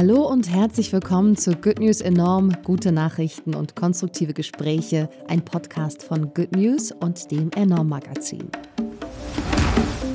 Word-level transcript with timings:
Hallo 0.00 0.26
und 0.26 0.50
herzlich 0.50 0.94
willkommen 0.94 1.36
zu 1.36 1.54
Good 1.54 1.78
News 1.78 2.00
Enorm, 2.00 2.56
gute 2.64 2.90
Nachrichten 2.90 3.54
und 3.54 3.76
konstruktive 3.76 4.32
Gespräche, 4.32 5.10
ein 5.28 5.44
Podcast 5.44 6.02
von 6.02 6.32
Good 6.32 6.56
News 6.56 6.90
und 6.90 7.30
dem 7.30 7.50
Enorm 7.54 7.90
Magazin. 7.90 8.48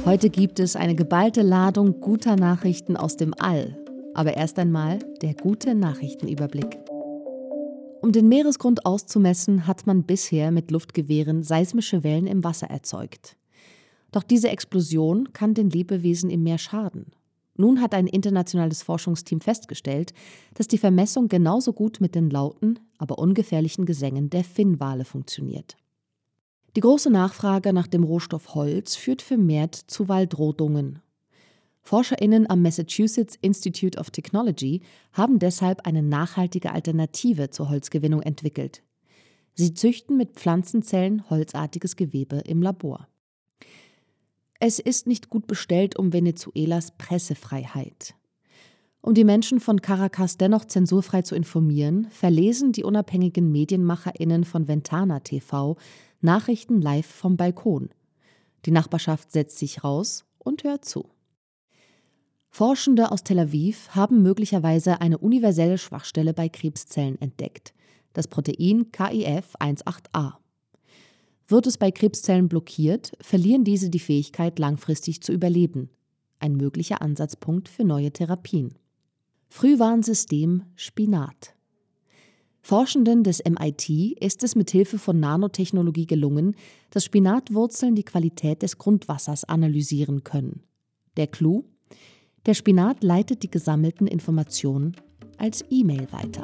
Heute 0.03 0.31
gibt 0.31 0.59
es 0.59 0.75
eine 0.75 0.95
geballte 0.95 1.43
Ladung 1.43 2.01
guter 2.01 2.35
Nachrichten 2.35 2.97
aus 2.97 3.15
dem 3.15 3.35
All, 3.37 3.77
aber 4.15 4.35
erst 4.35 4.57
einmal 4.57 4.97
der 5.21 5.35
gute 5.35 5.75
Nachrichtenüberblick. 5.75 6.79
Um 8.01 8.11
den 8.11 8.27
Meeresgrund 8.27 8.87
auszumessen, 8.87 9.67
hat 9.67 9.85
man 9.85 10.01
bisher 10.01 10.49
mit 10.49 10.71
Luftgewehren 10.71 11.43
seismische 11.43 12.03
Wellen 12.03 12.25
im 12.25 12.43
Wasser 12.43 12.71
erzeugt. 12.71 13.37
Doch 14.11 14.23
diese 14.23 14.49
Explosion 14.49 15.31
kann 15.31 15.53
den 15.53 15.69
Lebewesen 15.69 16.31
im 16.31 16.41
Meer 16.41 16.57
schaden. 16.57 17.11
Nun 17.57 17.81
hat 17.81 17.93
ein 17.93 18.07
internationales 18.07 18.83
Forschungsteam 18.83 19.39
festgestellt, 19.39 20.13
dass 20.55 20.67
die 20.67 20.77
Vermessung 20.77 21.29
genauso 21.29 21.73
gut 21.73 22.01
mit 22.01 22.15
den 22.15 22.29
lauten, 22.29 22.79
aber 22.97 23.17
ungefährlichen 23.17 23.85
Gesängen 23.85 24.29
der 24.29 24.43
Finnwale 24.43 25.05
funktioniert. 25.05 25.77
Die 26.75 26.81
große 26.81 27.09
Nachfrage 27.09 27.71
nach 27.71 27.87
dem 27.87 28.03
Rohstoff 28.03 28.53
Holz 28.53 28.95
führt 28.95 29.21
vermehrt 29.21 29.75
zu 29.75 30.09
Waldrodungen. 30.09 30.99
ForscherInnen 31.83 32.49
am 32.49 32.61
Massachusetts 32.61 33.37
Institute 33.41 33.97
of 33.97 34.09
Technology 34.09 34.81
haben 35.13 35.39
deshalb 35.39 35.85
eine 35.85 36.01
nachhaltige 36.01 36.73
Alternative 36.73 37.51
zur 37.51 37.69
Holzgewinnung 37.69 38.21
entwickelt. 38.23 38.81
Sie 39.53 39.73
züchten 39.73 40.17
mit 40.17 40.33
Pflanzenzellen 40.33 41.29
holzartiges 41.29 41.95
Gewebe 41.95 42.37
im 42.39 42.61
Labor. 42.61 43.07
Es 44.59 44.79
ist 44.79 45.05
nicht 45.05 45.29
gut 45.29 45.47
bestellt 45.47 45.97
um 45.97 46.13
Venezuelas 46.13 46.91
Pressefreiheit. 46.97 48.15
Um 49.01 49.13
die 49.13 49.25
Menschen 49.25 49.59
von 49.59 49.81
Caracas 49.81 50.37
dennoch 50.37 50.65
zensurfrei 50.65 51.21
zu 51.21 51.35
informieren, 51.35 52.07
verlesen 52.09 52.71
die 52.71 52.83
unabhängigen 52.83 53.51
Medienmacherinnen 53.51 54.45
von 54.45 54.67
Ventana 54.67 55.19
TV 55.19 55.77
Nachrichten 56.21 56.81
live 56.81 57.05
vom 57.05 57.37
Balkon. 57.37 57.89
Die 58.65 58.71
Nachbarschaft 58.71 59.31
setzt 59.31 59.59
sich 59.59 59.83
raus 59.83 60.25
und 60.39 60.63
hört 60.63 60.85
zu. 60.85 61.09
Forschende 62.49 63.11
aus 63.11 63.23
Tel 63.23 63.39
Aviv 63.39 63.89
haben 63.89 64.23
möglicherweise 64.23 65.01
eine 65.01 65.17
universelle 65.17 65.77
Schwachstelle 65.77 66.33
bei 66.33 66.47
Krebszellen 66.47 67.19
entdeckt, 67.21 67.73
das 68.13 68.27
Protein 68.29 68.85
KIF18A. 68.91 70.37
Wird 71.47 71.67
es 71.67 71.77
bei 71.77 71.91
Krebszellen 71.91 72.49
blockiert, 72.49 73.11
verlieren 73.21 73.63
diese 73.63 73.89
die 73.89 73.99
Fähigkeit, 73.99 74.57
langfristig 74.57 75.21
zu 75.21 75.31
überleben. 75.31 75.89
Ein 76.39 76.55
möglicher 76.55 77.01
Ansatzpunkt 77.01 77.69
für 77.69 77.83
neue 77.83 78.11
Therapien. 78.11 78.73
Frühwarnsystem 79.49 80.63
Spinat. 80.75 81.55
Forschenden 82.61 83.23
des 83.23 83.43
MIT 83.47 83.89
ist 84.19 84.43
es 84.43 84.55
mit 84.55 84.71
Hilfe 84.71 84.97
von 84.97 85.19
Nanotechnologie 85.19 86.07
gelungen, 86.07 86.55
dass 86.89 87.05
Spinatwurzeln 87.05 87.93
die 87.93 88.03
Qualität 88.03 88.63
des 88.63 88.79
Grundwassers 88.79 89.43
analysieren 89.43 90.23
können. 90.23 90.63
Der 91.15 91.27
Clou? 91.27 91.65
Der 92.47 92.55
Spinat 92.55 93.03
leitet 93.03 93.43
die 93.43 93.51
gesammelten 93.51 94.07
Informationen 94.07 94.95
als 95.37 95.63
E-Mail 95.69 96.07
weiter. 96.11 96.43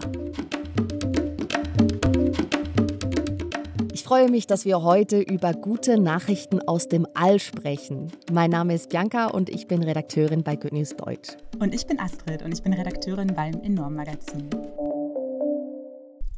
Ich 4.12 4.18
freue 4.18 4.30
mich, 4.30 4.46
dass 4.46 4.66
wir 4.66 4.84
heute 4.84 5.22
über 5.22 5.54
gute 5.54 5.98
Nachrichten 5.98 6.60
aus 6.60 6.90
dem 6.90 7.08
All 7.14 7.40
sprechen. 7.40 8.12
Mein 8.30 8.50
Name 8.50 8.74
ist 8.74 8.90
Bianca 8.90 9.28
und 9.28 9.48
ich 9.48 9.68
bin 9.68 9.82
Redakteurin 9.82 10.44
bei 10.44 10.58
Good 10.58 10.74
News 10.74 10.98
Deutsch. 10.98 11.38
Und 11.60 11.74
ich 11.74 11.88
bin 11.88 11.98
Astrid 11.98 12.42
und 12.42 12.52
ich 12.52 12.62
bin 12.62 12.74
Redakteurin 12.74 13.34
beim 13.34 13.54
Enorm 13.62 13.96
Magazin. 13.96 14.50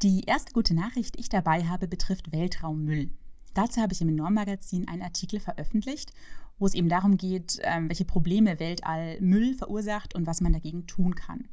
Die 0.04 0.22
erste 0.28 0.54
gute 0.54 0.76
Nachricht, 0.76 1.16
die 1.16 1.22
ich 1.22 1.30
dabei 1.30 1.64
habe, 1.64 1.88
betrifft 1.88 2.32
Weltraummüll. 2.32 3.10
Dazu 3.56 3.82
habe 3.82 3.94
ich 3.94 4.02
im 4.02 4.10
Enorm 4.10 4.36
Magazin 4.36 4.88
einen 4.88 5.02
Artikel 5.02 5.40
veröffentlicht, 5.40 6.12
wo 6.60 6.68
es 6.68 6.76
eben 6.76 6.90
darum 6.90 7.18
geht, 7.18 7.58
ähm, 7.64 7.90
welche 7.90 8.06
Probleme 8.06 8.60
Weltallmüll 8.60 9.56
verursacht 9.56 10.14
und 10.14 10.28
was 10.28 10.42
man 10.42 10.54
dagegen 10.54 10.86
tun 10.86 11.16
kann. 11.16 11.50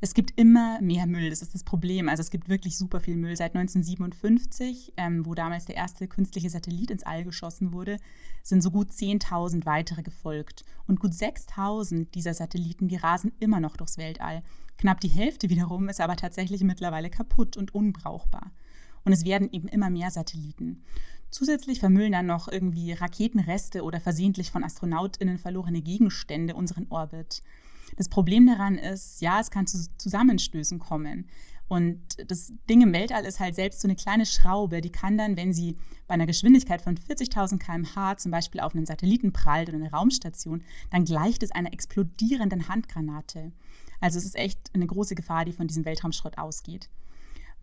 Es 0.00 0.12
gibt 0.12 0.38
immer 0.38 0.80
mehr 0.82 1.06
Müll, 1.06 1.30
das 1.30 1.40
ist 1.40 1.54
das 1.54 1.64
Problem. 1.64 2.08
Also 2.08 2.20
es 2.20 2.30
gibt 2.30 2.48
wirklich 2.48 2.76
super 2.76 3.00
viel 3.00 3.16
Müll. 3.16 3.36
Seit 3.36 3.54
1957, 3.54 4.92
ähm, 4.96 5.24
wo 5.24 5.34
damals 5.34 5.64
der 5.64 5.76
erste 5.76 6.08
künstliche 6.08 6.50
Satellit 6.50 6.90
ins 6.90 7.04
All 7.04 7.24
geschossen 7.24 7.72
wurde, 7.72 7.98
sind 8.42 8.62
so 8.62 8.70
gut 8.70 8.90
10.000 8.90 9.64
weitere 9.64 10.02
gefolgt. 10.02 10.64
Und 10.86 11.00
gut 11.00 11.12
6.000 11.12 12.10
dieser 12.10 12.34
Satelliten, 12.34 12.88
die 12.88 12.96
rasen 12.96 13.32
immer 13.40 13.60
noch 13.60 13.76
durchs 13.76 13.96
Weltall. 13.96 14.42
Knapp 14.76 15.00
die 15.00 15.08
Hälfte 15.08 15.48
wiederum 15.48 15.88
ist 15.88 16.00
aber 16.00 16.16
tatsächlich 16.16 16.62
mittlerweile 16.62 17.08
kaputt 17.08 17.56
und 17.56 17.74
unbrauchbar. 17.74 18.52
Und 19.04 19.12
es 19.12 19.24
werden 19.24 19.48
eben 19.52 19.68
immer 19.68 19.90
mehr 19.90 20.10
Satelliten. 20.10 20.82
Zusätzlich 21.30 21.80
vermüllen 21.80 22.12
dann 22.12 22.26
noch 22.26 22.48
irgendwie 22.48 22.92
Raketenreste 22.92 23.82
oder 23.82 24.00
versehentlich 24.00 24.50
von 24.50 24.64
AstronautInnen 24.64 25.38
verlorene 25.38 25.82
Gegenstände 25.82 26.54
unseren 26.54 26.86
Orbit. 26.90 27.42
Das 27.96 28.08
Problem 28.08 28.46
daran 28.46 28.76
ist, 28.76 29.20
ja, 29.20 29.40
es 29.40 29.50
kann 29.50 29.66
zu 29.66 29.86
Zusammenstößen 29.96 30.78
kommen. 30.78 31.28
Und 31.66 32.00
das 32.30 32.52
Ding 32.68 32.82
im 32.82 32.92
Weltall 32.92 33.24
ist 33.24 33.40
halt 33.40 33.54
selbst 33.54 33.80
so 33.80 33.88
eine 33.88 33.96
kleine 33.96 34.26
Schraube, 34.26 34.80
die 34.80 34.92
kann 34.92 35.16
dann, 35.16 35.36
wenn 35.36 35.54
sie 35.54 35.78
bei 36.06 36.14
einer 36.14 36.26
Geschwindigkeit 36.26 36.82
von 36.82 36.96
40.000 36.96 37.58
km/h 37.58 38.18
zum 38.18 38.30
Beispiel 38.30 38.60
auf 38.60 38.74
einen 38.74 38.84
Satelliten 38.84 39.32
prallt 39.32 39.68
oder 39.68 39.78
eine 39.78 39.90
Raumstation, 39.90 40.62
dann 40.90 41.04
gleicht 41.04 41.42
es 41.42 41.52
einer 41.52 41.72
explodierenden 41.72 42.68
Handgranate. 42.68 43.52
Also 44.00 44.18
es 44.18 44.26
ist 44.26 44.36
echt 44.36 44.58
eine 44.74 44.86
große 44.86 45.14
Gefahr, 45.14 45.46
die 45.46 45.52
von 45.52 45.66
diesem 45.66 45.86
Weltraumschrott 45.86 46.36
ausgeht. 46.36 46.90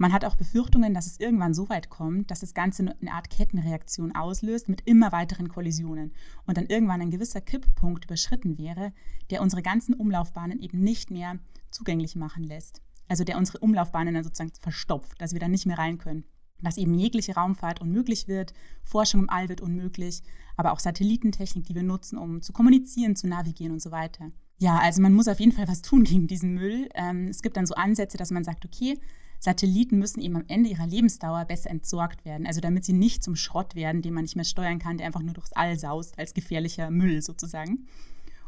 Man 0.01 0.13
hat 0.13 0.25
auch 0.25 0.35
Befürchtungen, 0.35 0.95
dass 0.95 1.06
es 1.06 1.19
irgendwann 1.19 1.53
so 1.53 1.69
weit 1.69 1.91
kommt, 1.91 2.31
dass 2.31 2.39
das 2.39 2.56
Ganze 2.56 2.95
eine 3.00 3.12
Art 3.12 3.29
Kettenreaktion 3.29 4.16
auslöst 4.16 4.67
mit 4.67 4.81
immer 4.88 5.12
weiteren 5.12 5.47
Kollisionen 5.47 6.12
und 6.47 6.57
dann 6.57 6.66
irgendwann 6.66 7.01
ein 7.01 7.12
gewisser 7.12 7.39
Kipppunkt 7.39 8.06
überschritten 8.06 8.57
wäre, 8.57 8.94
der 9.29 9.44
unsere 9.44 9.61
ganzen 9.61 9.94
Umlaufbahnen 9.94 10.59
eben 10.59 10.79
nicht 10.81 11.11
mehr 11.11 11.38
zugänglich 11.69 12.16
machen 12.16 12.44
lässt. 12.44 12.81
Also 13.09 13.23
der 13.23 13.38
unsere 13.38 13.59
Umlaufbahnen 13.59 14.16
dann 14.16 14.23
sozusagen 14.23 14.51
verstopft, 14.59 15.22
dass 15.22 15.34
wir 15.34 15.40
dann 15.40 15.51
nicht 15.51 15.67
mehr 15.67 15.78
rein 15.78 16.00
können. 16.00 16.23
Dass 16.61 16.78
eben 16.78 16.95
jegliche 16.95 17.35
Raumfahrt 17.35 17.79
unmöglich 17.79 18.28
wird, 18.28 18.56
Forschung 18.84 19.22
im 19.22 19.29
All 19.29 19.50
wird 19.50 19.61
unmöglich, 19.61 20.23
aber 20.57 20.72
auch 20.72 20.79
Satellitentechnik, 20.79 21.67
die 21.67 21.75
wir 21.75 21.84
nutzen, 21.84 22.17
um 22.17 22.41
zu 22.41 22.53
kommunizieren, 22.53 23.16
zu 23.16 23.28
navigieren 23.28 23.73
und 23.73 23.84
so 23.84 23.91
weiter. 23.91 24.31
Ja, 24.57 24.79
also 24.79 25.00
man 25.00 25.13
muss 25.13 25.28
auf 25.28 25.40
jeden 25.40 25.51
Fall 25.51 25.67
was 25.67 25.84
tun 25.84 26.06
gegen 26.06 26.25
diesen 26.25 26.56
Müll. 26.56 26.90
Ähm, 26.95 27.28
es 27.28 27.44
gibt 27.44 27.56
dann 27.56 27.67
so 27.67 27.75
Ansätze, 27.75 28.17
dass 28.17 28.31
man 28.31 28.44
sagt, 28.44 28.66
okay, 28.66 28.97
Satelliten 29.44 29.97
müssen 29.97 30.22
eben 30.22 30.35
am 30.35 30.46
Ende 30.47 30.69
ihrer 30.69 30.85
Lebensdauer 30.85 31.46
besser 31.46 31.72
entsorgt 31.72 32.25
werden, 32.25 32.46
also 32.46 32.62
damit 32.62 32.85
sie 32.85 32.94
nicht 32.94 33.24
zum 33.24 33.35
Schrott 33.35 33.74
werden, 33.74 34.03
den 34.03 34.13
man 34.13 34.24
nicht 34.24 34.35
mehr 34.35 34.46
steuern 34.46 34.78
kann, 34.78 34.97
der 34.97 35.07
einfach 35.07 35.24
nur 35.24 35.34
durchs 35.34 35.52
All 35.53 35.79
saust, 35.79 36.19
als 36.19 36.35
gefährlicher 36.35 36.91
Müll 36.91 37.24
sozusagen. 37.24 37.88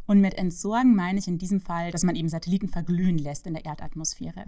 Und 0.06 0.22
mit 0.22 0.36
Entsorgen 0.36 0.96
meine 0.96 1.18
ich 1.18 1.28
in 1.28 1.40
diesem 1.40 1.62
Fall, 1.62 1.90
dass 1.90 2.04
man 2.04 2.16
eben 2.16 2.30
Satelliten 2.30 2.68
verglühen 2.68 3.18
lässt 3.18 3.48
in 3.48 3.56
der 3.56 3.66
Erdatmosphäre. 3.66 4.46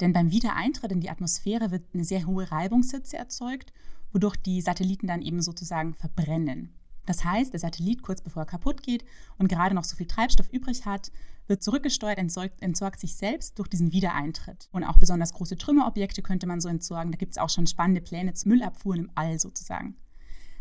Denn 0.00 0.14
beim 0.14 0.30
Wiedereintritt 0.30 0.90
in 0.90 1.00
die 1.00 1.10
Atmosphäre 1.10 1.70
wird 1.70 1.84
eine 1.92 2.04
sehr 2.04 2.26
hohe 2.26 2.50
Reibungshitze 2.50 3.18
erzeugt, 3.18 3.70
wodurch 4.10 4.36
die 4.36 4.62
Satelliten 4.62 5.06
dann 5.06 5.20
eben 5.20 5.42
sozusagen 5.42 5.92
verbrennen. 5.92 6.72
Das 7.06 7.24
heißt, 7.24 7.52
der 7.52 7.60
Satellit 7.60 8.02
kurz 8.02 8.20
bevor 8.22 8.42
er 8.42 8.46
kaputt 8.46 8.82
geht 8.82 9.04
und 9.38 9.48
gerade 9.48 9.74
noch 9.74 9.84
so 9.84 9.96
viel 9.96 10.06
Treibstoff 10.06 10.48
übrig 10.52 10.86
hat, 10.86 11.10
wird 11.46 11.62
zurückgesteuert, 11.62 12.18
entsorgt, 12.18 12.62
entsorgt 12.62 13.00
sich 13.00 13.16
selbst 13.16 13.58
durch 13.58 13.68
diesen 13.68 13.92
Wiedereintritt. 13.92 14.68
Und 14.72 14.84
auch 14.84 14.98
besonders 14.98 15.32
große 15.34 15.58
Trümmerobjekte 15.58 16.22
könnte 16.22 16.46
man 16.46 16.60
so 16.60 16.68
entsorgen. 16.68 17.12
Da 17.12 17.18
gibt 17.18 17.32
es 17.32 17.38
auch 17.38 17.50
schon 17.50 17.66
spannende 17.66 18.00
Pläne 18.00 18.32
zu 18.32 18.48
Müllabfuhren 18.48 19.00
im 19.00 19.10
All 19.14 19.38
sozusagen. 19.38 19.96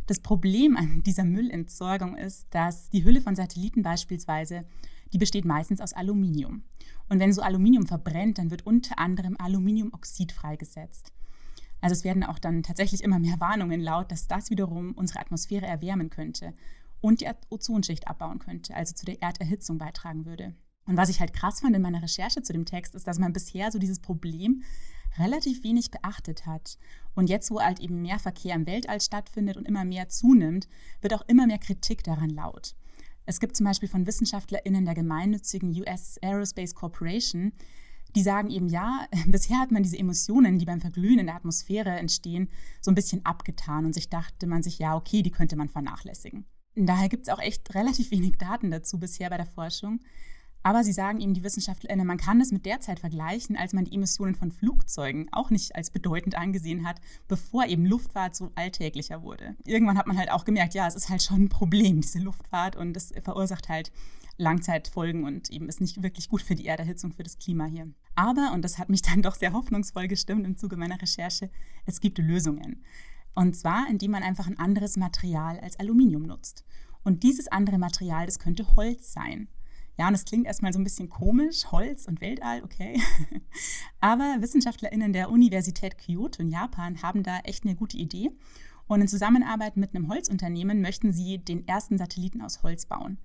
Das 0.08 0.20
Problem 0.20 0.76
an 0.76 1.02
dieser 1.04 1.24
Müllentsorgung 1.24 2.18
ist, 2.18 2.48
dass 2.50 2.90
die 2.90 3.06
Hülle 3.06 3.22
von 3.22 3.36
Satelliten 3.36 3.84
beispielsweise, 3.84 4.66
die 5.14 5.18
besteht 5.18 5.46
meistens 5.46 5.80
aus 5.80 5.94
Aluminium. 5.94 6.64
Und 7.08 7.20
wenn 7.20 7.32
so 7.32 7.42
Aluminium 7.42 7.88
verbrennt, 7.88 8.38
dann 8.38 8.52
wird 8.52 8.66
unter 8.66 9.00
anderem 9.00 9.38
Aluminiumoxid 9.40 10.34
freigesetzt. 10.34 11.14
Also 11.84 11.96
es 11.96 12.06
werden 12.06 12.24
auch 12.24 12.40
dann 12.40 12.64
tatsächlich 12.64 13.04
immer 13.04 13.20
mehr 13.20 13.42
Warnungen 13.42 13.82
laut, 13.82 14.10
dass 14.10 14.30
das 14.30 14.50
wiederum 14.50 14.94
unsere 14.94 15.20
Atmosphäre 15.20 15.66
erwärmen 15.66 16.10
könnte 16.10 16.54
und 17.02 17.20
die 17.20 17.30
Ozonschicht 17.50 18.08
abbauen 18.08 18.40
könnte, 18.40 18.74
also 18.74 18.96
zu 18.96 19.06
der 19.06 19.22
Erderhitzung 19.22 19.80
beitragen 19.80 20.26
würde. 20.26 20.56
Und 20.86 20.96
was 20.96 21.10
ich 21.10 21.20
halt 21.20 21.34
krass 21.34 21.60
fand 21.60 21.76
in 21.76 21.82
meiner 21.82 22.02
Recherche 22.02 22.42
zu 22.42 22.54
dem 22.54 22.64
Text, 22.64 22.96
ist, 22.96 23.06
dass 23.06 23.20
man 23.20 23.34
bisher 23.34 23.70
so 23.70 23.80
dieses 23.80 24.00
Problem 24.00 24.64
relativ 25.18 25.62
wenig 25.66 25.92
beachtet 25.92 26.46
hat. 26.46 26.78
Und 27.16 27.30
jetzt, 27.30 27.52
wo 27.52 27.60
halt 27.60 27.82
eben 27.82 28.02
mehr 28.02 28.18
Verkehr 28.18 28.56
im 28.56 28.66
Weltall 28.66 29.02
stattfindet 29.02 29.58
und 29.58 29.68
immer 29.68 29.84
mehr 29.84 30.08
zunimmt, 30.08 30.70
wird 31.02 31.14
auch 31.14 31.28
immer 31.28 31.48
mehr 31.48 31.60
Kritik 31.60 32.02
daran 32.06 32.30
laut. 32.30 32.78
Es 33.26 33.42
gibt 33.42 33.58
zum 33.58 33.66
Beispiel 33.66 33.90
von 33.90 34.08
WissenschaftlerInnen 34.08 34.86
der 34.86 34.96
gemeinnützigen 34.96 35.78
US 35.82 36.18
Aerospace 36.22 36.76
Corporation 36.76 37.52
die 38.16 38.24
sagen 38.24 38.50
eben, 38.50 38.70
ja, 38.70 39.08
bisher 39.28 39.60
hat 39.60 39.72
man 39.72 39.84
diese 39.84 39.98
Emotionen, 39.98 40.60
die 40.60 40.66
beim 40.66 40.82
Verglühen 40.82 41.20
in 41.20 41.28
der 41.28 41.36
Atmosphäre 41.36 41.92
entstehen, 41.92 42.50
so 42.82 42.92
ein 42.92 42.96
bisschen 42.96 43.26
abgetan 43.26 43.86
und 43.86 43.94
sich 43.94 44.10
dachte 44.10 44.48
man 44.48 44.64
sich, 44.64 44.80
ja, 44.80 44.96
okay, 44.96 45.22
die 45.22 45.32
könnte 45.32 45.56
man 45.56 45.70
vernachlässigen. 45.70 46.46
Daher 46.76 47.10
gibt 47.10 47.28
es 47.28 47.34
auch 47.34 47.40
echt 47.40 47.74
relativ 47.76 48.12
wenig 48.12 48.38
Daten 48.38 48.72
dazu 48.72 49.00
bisher 49.00 49.30
bei 49.30 49.38
der 49.38 49.46
Forschung. 49.46 50.00
Aber 50.66 50.86
sie 50.86 50.94
sagen 50.94 51.20
eben, 51.20 51.34
die 51.34 51.44
WissenschaftlerInnen, 51.44 52.08
man 52.08 52.18
kann 52.18 52.40
das 52.40 52.54
mit 52.54 52.66
der 52.66 52.80
Zeit 52.80 53.02
vergleichen, 53.02 53.58
als 53.58 53.74
man 53.74 53.84
die 53.84 53.94
Emissionen 53.94 54.34
von 54.34 54.50
Flugzeugen 54.50 55.28
auch 55.34 55.50
nicht 55.50 55.76
als 55.76 55.92
bedeutend 55.92 56.36
angesehen 56.38 56.88
hat, 56.88 57.02
bevor 57.28 57.66
eben 57.66 57.86
Luftfahrt 57.86 58.34
so 58.34 58.50
alltäglicher 58.56 59.24
wurde. 59.24 59.58
Irgendwann 59.66 59.98
hat 59.98 60.08
man 60.08 60.18
halt 60.18 60.32
auch 60.32 60.46
gemerkt, 60.46 60.74
ja, 60.74 60.88
es 60.88 60.96
ist 60.96 61.10
halt 61.10 61.22
schon 61.22 61.44
ein 61.44 61.50
Problem, 61.50 62.00
diese 62.00 62.20
Luftfahrt, 62.20 62.78
und 62.78 62.94
das 62.94 63.14
verursacht 63.24 63.68
halt 63.68 63.92
Langzeitfolgen 64.38 65.26
und 65.26 65.50
eben 65.50 65.68
ist 65.68 65.82
nicht 65.82 66.02
wirklich 66.02 66.30
gut 66.30 66.42
für 66.42 66.56
die 66.56 66.66
Erderhitzung, 66.66 67.12
für 67.12 67.24
das 67.24 67.38
Klima 67.38 67.66
hier. 67.66 67.92
Aber, 68.16 68.52
und 68.54 68.64
das 68.64 68.78
hat 68.78 68.90
mich 68.90 69.02
dann 69.04 69.22
doch 69.22 69.36
sehr 69.36 69.54
hoffnungsvoll 69.54 70.08
gestimmt 70.08 70.46
im 70.46 70.58
Zuge 70.58 70.78
meiner 70.78 71.02
Recherche, 71.02 71.50
es 71.86 72.00
gibt 72.00 72.18
Lösungen. 72.18 72.84
Und 73.36 73.56
zwar, 73.56 73.90
indem 73.90 74.12
man 74.12 74.24
einfach 74.24 74.48
ein 74.48 74.60
anderes 74.60 74.98
Material 74.98 75.60
als 75.60 75.80
Aluminium 75.80 76.24
nutzt. 76.24 76.64
Und 77.04 77.24
dieses 77.24 77.48
andere 77.48 77.78
Material, 77.78 78.26
das 78.26 78.40
könnte 78.40 78.76
Holz 78.76 79.12
sein. 79.12 79.48
Ja, 79.98 80.08
und 80.08 80.14
das 80.14 80.26
klingt 80.26 80.48
erstmal 80.48 80.74
so 80.74 80.80
ein 80.80 80.84
bisschen 80.84 81.10
komisch, 81.10 81.72
Holz 81.72 82.08
und 82.08 82.22
Weltall, 82.22 82.64
okay. 82.64 83.00
Aber 84.00 84.38
WissenschaftlerInnen 84.40 85.14
der 85.14 85.30
Universität 85.30 85.98
Kyoto 85.98 86.42
in 86.42 86.50
Japan 86.50 87.02
haben 87.04 87.22
da 87.22 87.40
echt 87.40 87.64
eine 87.64 87.76
gute 87.76 87.98
Idee. 87.98 88.32
Und 88.88 89.02
in 89.02 89.08
Zusammenarbeit 89.08 89.78
mit 89.78 89.96
einem 89.96 90.10
Holzunternehmen 90.10 90.82
möchten 90.82 91.14
sie 91.14 91.38
den 91.38 91.68
ersten 91.68 91.98
Satelliten 91.98 92.42
aus 92.42 92.64
Holz 92.64 92.86
bauen. 92.86 93.18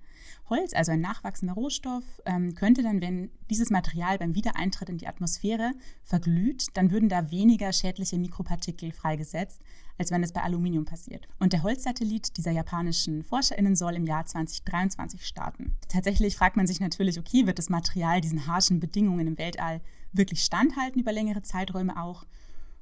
Holz, 0.49 0.73
also 0.73 0.91
ein 0.91 1.01
nachwachsender 1.01 1.53
Rohstoff, 1.53 2.03
ähm, 2.25 2.55
könnte 2.55 2.83
dann, 2.83 3.01
wenn 3.01 3.29
dieses 3.49 3.69
Material 3.69 4.17
beim 4.17 4.35
Wiedereintritt 4.35 4.89
in 4.89 4.97
die 4.97 5.07
Atmosphäre 5.07 5.73
verglüht, 6.03 6.67
dann 6.73 6.91
würden 6.91 7.09
da 7.09 7.31
weniger 7.31 7.71
schädliche 7.73 8.17
Mikropartikel 8.17 8.91
freigesetzt, 8.91 9.61
als 9.97 10.11
wenn 10.11 10.23
es 10.23 10.31
bei 10.31 10.41
Aluminium 10.41 10.85
passiert. 10.85 11.27
Und 11.39 11.53
der 11.53 11.63
Holzsatellit 11.63 12.37
dieser 12.37 12.51
japanischen 12.51 13.23
ForscherInnen 13.23 13.75
soll 13.75 13.95
im 13.95 14.05
Jahr 14.05 14.25
2023 14.25 15.25
starten. 15.25 15.75
Tatsächlich 15.87 16.35
fragt 16.35 16.57
man 16.57 16.67
sich 16.67 16.79
natürlich, 16.79 17.19
okay, 17.19 17.45
wird 17.45 17.59
das 17.59 17.69
Material 17.69 18.21
diesen 18.21 18.47
harschen 18.47 18.79
Bedingungen 18.79 19.27
im 19.27 19.37
Weltall 19.37 19.81
wirklich 20.13 20.41
standhalten 20.41 21.01
über 21.01 21.11
längere 21.11 21.41
Zeiträume 21.41 22.01
auch? 22.01 22.25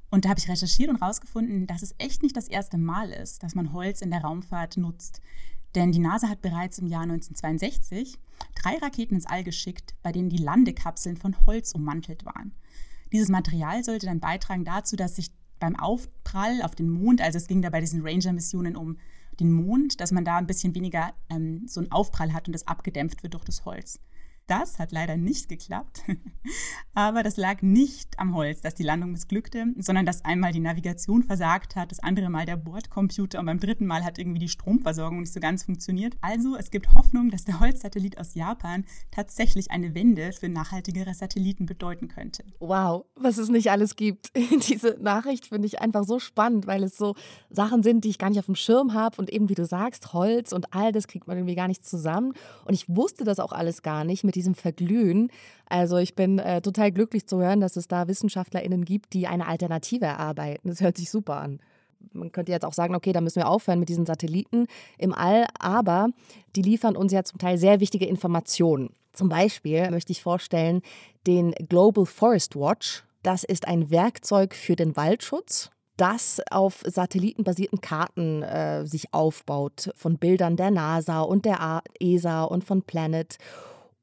Und 0.09 0.23
da 0.23 0.29
habe 0.29 0.39
ich 0.39 0.47
recherchiert 0.47 0.89
und 0.89 1.01
herausgefunden, 1.01 1.67
dass 1.67 1.81
es 1.81 1.95
echt 1.97 2.23
nicht 2.23 2.37
das 2.37 2.47
erste 2.47 2.77
Mal 2.77 3.11
ist, 3.11 3.43
dass 3.43 3.55
man 3.55 3.73
Holz 3.73 4.01
in 4.01 4.11
der 4.11 4.21
Raumfahrt 4.21 4.77
nutzt. 4.77 5.21
Denn 5.77 5.91
die 5.91 5.99
NASA 5.99 6.27
hat 6.27 6.41
bereits 6.41 6.79
im 6.79 6.87
Jahr 6.87 7.03
1962 7.03 8.17
drei 8.55 8.77
Raketen 8.77 9.13
ins 9.13 9.27
All 9.27 9.43
geschickt, 9.43 9.93
bei 10.01 10.11
denen 10.11 10.27
die 10.27 10.39
Landekapseln 10.39 11.17
von 11.17 11.45
Holz 11.45 11.71
ummantelt 11.71 12.25
waren. 12.25 12.51
Dieses 13.11 13.29
Material 13.29 13.83
sollte 13.83 14.07
dann 14.07 14.19
beitragen 14.19 14.65
dazu, 14.65 14.95
dass 14.95 15.15
sich 15.15 15.29
beim 15.59 15.75
Aufprall 15.75 16.63
auf 16.63 16.73
den 16.73 16.89
Mond, 16.89 17.21
also 17.21 17.37
es 17.37 17.45
ging 17.45 17.61
da 17.61 17.69
bei 17.69 17.79
diesen 17.79 18.01
Ranger-Missionen 18.01 18.75
um 18.75 18.97
den 19.39 19.51
Mond, 19.51 20.01
dass 20.01 20.11
man 20.11 20.25
da 20.25 20.37
ein 20.37 20.47
bisschen 20.47 20.73
weniger 20.73 21.13
ähm, 21.29 21.67
so 21.67 21.79
einen 21.79 21.91
Aufprall 21.91 22.33
hat 22.33 22.47
und 22.47 22.53
das 22.53 22.67
abgedämpft 22.67 23.21
wird 23.21 23.35
durch 23.35 23.45
das 23.45 23.63
Holz. 23.63 23.99
Das 24.47 24.79
hat 24.79 24.93
leider 24.93 25.17
nicht 25.17 25.49
geklappt. 25.49 26.03
Aber 26.93 27.21
das 27.21 27.35
lag 27.35 27.61
nicht 27.61 28.17
am 28.17 28.33
Holz, 28.33 28.61
dass 28.61 28.75
die 28.75 28.83
Landung 28.83 29.11
missglückte, 29.11 29.65
sondern 29.77 30.05
dass 30.05 30.23
einmal 30.23 30.53
die 30.53 30.61
Navigation 30.61 31.21
versagt 31.21 31.75
hat, 31.75 31.91
das 31.91 31.99
andere 31.99 32.29
Mal 32.29 32.45
der 32.45 32.55
Bordcomputer 32.55 33.39
und 33.39 33.45
beim 33.45 33.59
dritten 33.59 33.85
Mal 33.85 34.05
hat 34.05 34.17
irgendwie 34.17 34.39
die 34.39 34.47
Stromversorgung 34.47 35.19
nicht 35.19 35.33
so 35.33 35.41
ganz 35.41 35.63
funktioniert. 35.63 36.15
Also 36.21 36.55
es 36.55 36.71
gibt 36.71 36.93
Hoffnung, 36.93 37.29
dass 37.29 37.43
der 37.43 37.59
Holzsatellit 37.59 38.17
aus 38.17 38.35
Japan 38.35 38.85
tatsächlich 39.11 39.69
eine 39.69 39.93
Wende 39.93 40.31
für 40.31 40.47
nachhaltigere 40.47 41.13
Satelliten 41.13 41.65
bedeuten 41.65 42.07
könnte. 42.07 42.45
Wow, 42.59 43.05
was 43.15 43.37
es 43.37 43.49
nicht 43.49 43.69
alles 43.69 43.97
gibt. 43.97 44.31
Diese 44.69 44.97
Nachricht 45.01 45.47
finde 45.47 45.67
ich 45.67 45.81
einfach 45.81 46.05
so 46.05 46.19
spannend, 46.19 46.67
weil 46.67 46.83
es 46.83 46.97
so 46.97 47.15
Sachen 47.49 47.83
sind, 47.83 48.05
die 48.05 48.09
ich 48.09 48.17
gar 48.17 48.29
nicht 48.29 48.39
auf 48.39 48.45
dem 48.45 48.55
Schirm 48.55 48.93
habe 48.93 49.17
und 49.17 49.29
eben 49.29 49.49
wie 49.49 49.55
du 49.55 49.65
sagst, 49.65 50.13
Holz 50.13 50.53
und 50.53 50.73
all 50.73 50.93
das 50.93 51.07
kriegt 51.07 51.27
man 51.27 51.35
irgendwie 51.35 51.55
gar 51.55 51.67
nicht 51.67 51.85
zusammen. 51.85 52.31
Und 52.63 52.73
ich 52.73 52.87
wusste 52.87 53.25
das 53.25 53.39
auch 53.39 53.51
alles 53.51 53.81
gar 53.81 54.05
nicht 54.05 54.23
mit 54.23 54.36
diesem 54.37 54.55
Verglühen. 54.55 55.29
Also 55.67 55.97
ich 55.97 56.15
bin 56.15 56.39
äh, 56.39 56.61
total 56.61 56.91
glücklich 56.91 57.27
zu 57.27 57.39
hören, 57.39 57.59
dass 57.59 57.75
es 57.75 57.87
da 57.87 58.07
WissenschaftlerInnen 58.07 58.85
gibt, 58.85 59.13
die 59.13 59.27
eine 59.27 59.47
Alternative 59.47 60.05
erarbeiten. 60.05 60.69
Das 60.69 60.81
hört 60.81 60.97
sich 60.97 61.09
super 61.09 61.37
an. 61.37 61.59
Man 62.13 62.31
könnte 62.31 62.51
jetzt 62.51 62.63
auch 62.63 62.73
sagen, 62.73 62.95
okay, 62.95 63.11
da 63.11 63.21
müssen 63.21 63.37
wir 63.37 63.49
aufhören 63.49 63.79
mit 63.79 63.89
diesen 63.89 64.05
Satelliten 64.05 64.67
im 64.97 65.13
All, 65.13 65.45
aber 65.59 66.09
die 66.55 66.61
liefern 66.61 66.95
uns 66.95 67.11
ja 67.11 67.23
zum 67.23 67.39
Teil 67.39 67.57
sehr 67.57 67.79
wichtige 67.79 68.05
Informationen. 68.05 68.91
Zum 69.13 69.29
Beispiel 69.29 69.89
möchte 69.89 70.11
ich 70.11 70.21
vorstellen 70.21 70.81
den 71.25 71.51
Global 71.67 72.05
Forest 72.05 72.55
Watch. 72.55 73.03
Das 73.23 73.43
ist 73.43 73.67
ein 73.67 73.89
Werkzeug 73.89 74.53
für 74.53 74.75
den 74.75 74.95
Waldschutz 74.95 75.71
das 75.97 76.39
auf 76.51 76.83
satellitenbasierten 76.85 77.81
Karten 77.81 78.43
äh, 78.43 78.85
sich 78.85 79.13
aufbaut, 79.13 79.89
von 79.95 80.17
Bildern 80.17 80.55
der 80.55 80.71
NASA 80.71 81.21
und 81.21 81.43
der 81.45 81.81
ESA 81.99 82.43
und 82.43 82.63
von 82.63 82.83
Planet. 82.83 83.37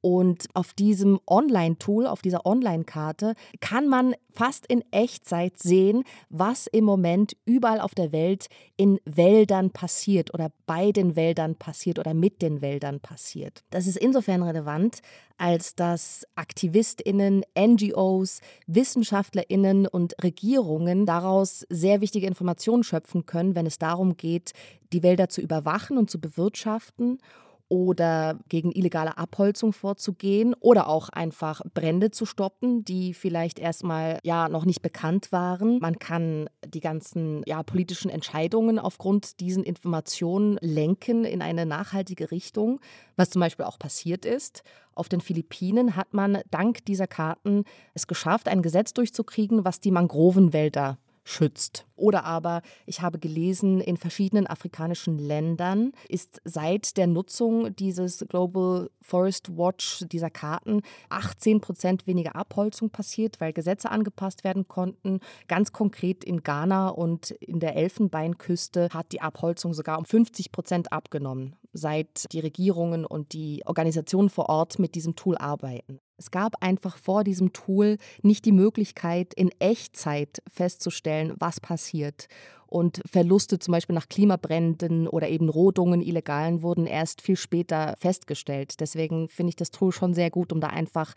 Und 0.04 0.48
auf 0.52 0.74
diesem 0.74 1.18
Online-Tool, 1.26 2.06
auf 2.06 2.20
dieser 2.20 2.44
Online-Karte, 2.44 3.32
kann 3.60 3.88
man 3.88 4.14
fast 4.34 4.66
in 4.66 4.84
Echtzeit 4.90 5.58
sehen, 5.58 6.04
was 6.28 6.66
im 6.66 6.84
Moment 6.84 7.34
überall 7.46 7.80
auf 7.80 7.94
der 7.94 8.12
Welt 8.12 8.48
in 8.76 9.00
Wäldern 9.06 9.70
passiert 9.70 10.34
oder 10.34 10.52
bei 10.66 10.92
den 10.92 11.16
Wäldern 11.16 11.56
passiert 11.56 11.98
oder 11.98 12.12
mit 12.12 12.42
den 12.42 12.60
Wäldern 12.60 13.00
passiert. 13.00 13.64
Das 13.70 13.86
ist 13.86 13.96
insofern 13.96 14.42
relevant, 14.42 15.00
als 15.38 15.74
dass 15.74 16.26
Aktivistinnen, 16.34 17.42
NGOs, 17.58 18.42
Wissenschaftlerinnen 18.66 19.86
und 19.86 20.22
Regierungen 20.22 21.06
daraus 21.06 21.64
sehr 21.70 22.02
wichtige 22.02 22.26
Informationen 22.26 22.84
schöpfen 22.84 23.24
können, 23.24 23.54
wenn 23.54 23.64
es 23.64 23.78
darum 23.78 24.18
geht, 24.18 24.52
die 24.92 25.02
Wälder 25.02 25.30
zu 25.30 25.40
überwachen 25.40 25.96
und 25.96 26.10
zu 26.10 26.20
bewirtschaften 26.20 27.20
oder 27.68 28.38
gegen 28.48 28.72
illegale 28.72 29.16
Abholzung 29.16 29.72
vorzugehen 29.72 30.54
oder 30.60 30.88
auch 30.88 31.08
einfach 31.08 31.62
Brände 31.72 32.10
zu 32.10 32.26
stoppen, 32.26 32.84
die 32.84 33.14
vielleicht 33.14 33.58
erstmal 33.58 34.18
ja 34.22 34.48
noch 34.48 34.64
nicht 34.64 34.82
bekannt 34.82 35.32
waren. 35.32 35.78
Man 35.80 35.98
kann 35.98 36.48
die 36.66 36.80
ganzen 36.80 37.42
ja 37.46 37.62
politischen 37.62 38.10
Entscheidungen 38.10 38.78
aufgrund 38.78 39.40
diesen 39.40 39.64
Informationen 39.64 40.58
lenken 40.60 41.24
in 41.24 41.42
eine 41.42 41.66
nachhaltige 41.66 42.30
Richtung, 42.30 42.80
was 43.16 43.30
zum 43.30 43.40
Beispiel 43.40 43.64
auch 43.64 43.78
passiert 43.78 44.24
ist. 44.24 44.62
Auf 44.94 45.08
den 45.08 45.20
Philippinen 45.20 45.96
hat 45.96 46.14
man 46.14 46.38
dank 46.50 46.84
dieser 46.84 47.06
Karten 47.06 47.64
es 47.94 48.06
geschafft, 48.06 48.48
ein 48.48 48.62
Gesetz 48.62 48.92
durchzukriegen, 48.92 49.64
was 49.64 49.80
die 49.80 49.90
Mangrovenwälder 49.90 50.98
schützt. 51.24 51.86
Oder 51.96 52.24
aber, 52.24 52.60
ich 52.86 53.00
habe 53.00 53.18
gelesen, 53.18 53.80
in 53.80 53.96
verschiedenen 53.96 54.46
afrikanischen 54.46 55.18
Ländern 55.18 55.92
ist 56.08 56.40
seit 56.44 56.96
der 56.96 57.06
Nutzung 57.06 57.74
dieses 57.76 58.24
Global 58.28 58.90
Forest 59.00 59.56
Watch, 59.56 60.04
dieser 60.12 60.30
Karten, 60.30 60.82
18 61.08 61.60
Prozent 61.60 62.06
weniger 62.06 62.36
Abholzung 62.36 62.90
passiert, 62.90 63.40
weil 63.40 63.52
Gesetze 63.52 63.90
angepasst 63.90 64.44
werden 64.44 64.68
konnten. 64.68 65.20
Ganz 65.48 65.72
konkret 65.72 66.24
in 66.24 66.42
Ghana 66.42 66.88
und 66.88 67.30
in 67.30 67.60
der 67.60 67.76
Elfenbeinküste 67.76 68.88
hat 68.92 69.12
die 69.12 69.22
Abholzung 69.22 69.72
sogar 69.72 69.98
um 69.98 70.04
50 70.04 70.52
Prozent 70.52 70.92
abgenommen, 70.92 71.56
seit 71.72 72.32
die 72.32 72.40
Regierungen 72.40 73.06
und 73.06 73.32
die 73.32 73.62
Organisationen 73.66 74.28
vor 74.28 74.48
Ort 74.48 74.78
mit 74.78 74.94
diesem 74.94 75.16
Tool 75.16 75.38
arbeiten. 75.38 76.00
Es 76.16 76.30
gab 76.30 76.62
einfach 76.62 76.96
vor 76.96 77.24
diesem 77.24 77.52
Tool 77.52 77.98
nicht 78.22 78.44
die 78.44 78.52
Möglichkeit, 78.52 79.34
in 79.34 79.50
Echtzeit 79.58 80.42
festzustellen, 80.48 81.34
was 81.38 81.60
passiert. 81.60 82.28
Und 82.66 83.02
Verluste 83.06 83.58
zum 83.58 83.72
Beispiel 83.72 83.94
nach 83.94 84.08
Klimabränden 84.08 85.06
oder 85.08 85.28
eben 85.28 85.48
Rodungen, 85.48 86.02
illegalen, 86.02 86.62
wurden 86.62 86.86
erst 86.86 87.20
viel 87.20 87.36
später 87.36 87.94
festgestellt. 87.98 88.80
Deswegen 88.80 89.28
finde 89.28 89.50
ich 89.50 89.56
das 89.56 89.70
Tool 89.70 89.92
schon 89.92 90.14
sehr 90.14 90.30
gut, 90.30 90.52
um 90.52 90.60
da 90.60 90.68
einfach 90.68 91.14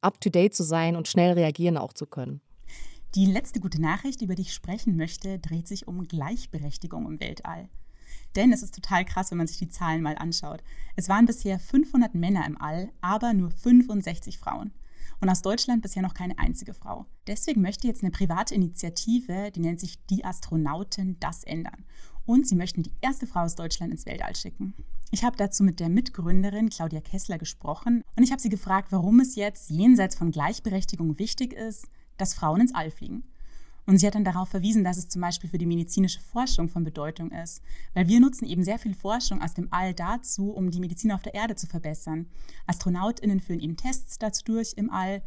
up-to-date 0.00 0.54
zu 0.54 0.62
sein 0.62 0.96
und 0.96 1.08
schnell 1.08 1.32
reagieren 1.32 1.76
auch 1.76 1.92
zu 1.92 2.06
können. 2.06 2.40
Die 3.14 3.26
letzte 3.26 3.60
gute 3.60 3.80
Nachricht, 3.80 4.20
über 4.20 4.34
die 4.34 4.42
ich 4.42 4.52
sprechen 4.52 4.96
möchte, 4.96 5.38
dreht 5.38 5.68
sich 5.68 5.88
um 5.88 6.06
Gleichberechtigung 6.06 7.06
im 7.06 7.20
Weltall. 7.20 7.68
Denn 8.36 8.52
es 8.52 8.62
ist 8.62 8.74
total 8.74 9.04
krass, 9.04 9.30
wenn 9.30 9.38
man 9.38 9.46
sich 9.46 9.58
die 9.58 9.70
Zahlen 9.70 10.02
mal 10.02 10.16
anschaut. 10.16 10.62
Es 10.94 11.08
waren 11.08 11.26
bisher 11.26 11.58
500 11.58 12.14
Männer 12.14 12.46
im 12.46 12.60
All, 12.60 12.92
aber 13.00 13.32
nur 13.32 13.50
65 13.50 14.38
Frauen. 14.38 14.72
Und 15.20 15.30
aus 15.30 15.40
Deutschland 15.40 15.80
bisher 15.80 16.02
noch 16.02 16.12
keine 16.12 16.38
einzige 16.38 16.74
Frau. 16.74 17.06
Deswegen 17.26 17.62
möchte 17.62 17.86
jetzt 17.86 18.02
eine 18.02 18.10
private 18.10 18.54
Initiative, 18.54 19.50
die 19.50 19.60
nennt 19.60 19.80
sich 19.80 20.04
Die 20.06 20.24
Astronauten, 20.24 21.18
das 21.20 21.42
ändern. 21.44 21.86
Und 22.26 22.46
sie 22.46 22.56
möchten 22.56 22.82
die 22.82 22.92
erste 23.00 23.26
Frau 23.26 23.40
aus 23.40 23.54
Deutschland 23.54 23.92
ins 23.92 24.04
Weltall 24.04 24.36
schicken. 24.36 24.74
Ich 25.12 25.24
habe 25.24 25.36
dazu 25.36 25.62
mit 25.62 25.80
der 25.80 25.88
Mitgründerin 25.88 26.68
Claudia 26.68 27.00
Kessler 27.00 27.38
gesprochen 27.38 28.02
und 28.16 28.22
ich 28.22 28.32
habe 28.32 28.42
sie 28.42 28.48
gefragt, 28.48 28.88
warum 28.90 29.20
es 29.20 29.36
jetzt 29.36 29.70
jenseits 29.70 30.16
von 30.16 30.32
Gleichberechtigung 30.32 31.18
wichtig 31.18 31.52
ist, 31.52 31.86
dass 32.18 32.34
Frauen 32.34 32.60
ins 32.60 32.74
All 32.74 32.90
fliegen. 32.90 33.22
Und 33.86 33.98
sie 33.98 34.06
hat 34.06 34.16
dann 34.16 34.24
darauf 34.24 34.48
verwiesen, 34.48 34.82
dass 34.82 34.96
es 34.96 35.08
zum 35.08 35.22
Beispiel 35.22 35.48
für 35.48 35.58
die 35.58 35.66
medizinische 35.66 36.20
Forschung 36.20 36.68
von 36.68 36.82
Bedeutung 36.82 37.30
ist, 37.30 37.62
weil 37.94 38.08
wir 38.08 38.20
nutzen 38.20 38.46
eben 38.46 38.64
sehr 38.64 38.80
viel 38.80 38.94
Forschung 38.94 39.40
aus 39.40 39.54
dem 39.54 39.68
All 39.70 39.94
dazu, 39.94 40.50
um 40.50 40.72
die 40.72 40.80
Medizin 40.80 41.12
auf 41.12 41.22
der 41.22 41.34
Erde 41.34 41.54
zu 41.54 41.68
verbessern. 41.68 42.26
AstronautInnen 42.66 43.40
führen 43.40 43.60
eben 43.60 43.76
Tests 43.76 44.18
dazu 44.18 44.44
durch 44.44 44.72
im 44.76 44.90
All 44.90 45.22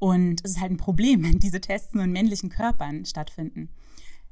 und 0.00 0.44
es 0.44 0.52
ist 0.52 0.60
halt 0.60 0.72
ein 0.72 0.78
Problem, 0.78 1.22
wenn 1.22 1.38
diese 1.38 1.60
Tests 1.60 1.94
nur 1.94 2.02
in 2.02 2.10
männlichen 2.10 2.50
Körpern 2.50 3.04
stattfinden. 3.04 3.68